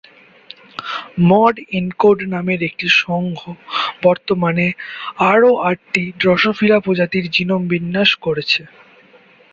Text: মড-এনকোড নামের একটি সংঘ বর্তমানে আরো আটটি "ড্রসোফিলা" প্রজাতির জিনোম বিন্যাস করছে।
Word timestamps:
মড-এনকোড 1.29 2.19
নামের 2.33 2.59
একটি 2.69 2.87
সংঘ 3.01 3.39
বর্তমানে 4.03 4.65
আরো 5.31 5.51
আটটি 5.69 6.03
"ড্রসোফিলা" 6.17 6.77
প্রজাতির 6.79 7.25
জিনোম 7.35 7.61
বিন্যাস 7.71 8.09
করছে। 8.23 8.61